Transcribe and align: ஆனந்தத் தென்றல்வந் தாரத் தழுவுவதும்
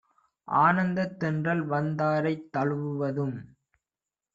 ஆனந்தத் 0.47 1.15
தென்றல்வந் 1.19 1.91
தாரத் 1.95 2.49
தழுவுவதும் 2.53 3.37